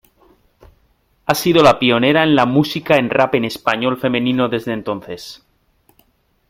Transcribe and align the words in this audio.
Ha 1.27 1.35
sido 1.35 1.61
la 1.61 1.77
pionera 1.77 2.23
en 2.23 2.33
la 2.35 2.47
musica 2.47 2.95
en 2.97 3.11
rap 3.11 3.35
en 3.35 3.45
español 3.45 3.97
femenino 3.99 4.49
desde 4.49 4.73
entonces. 4.73 5.45